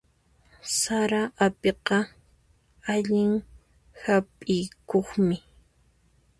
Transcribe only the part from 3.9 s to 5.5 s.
hap'ikuqmi.